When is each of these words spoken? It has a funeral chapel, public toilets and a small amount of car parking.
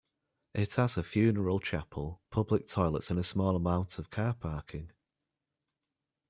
It 0.55 0.73
has 0.73 0.97
a 0.97 1.03
funeral 1.03 1.59
chapel, 1.59 2.23
public 2.31 2.65
toilets 2.65 3.11
and 3.11 3.19
a 3.19 3.23
small 3.23 3.55
amount 3.55 3.99
of 3.99 4.09
car 4.09 4.33
parking. 4.33 4.89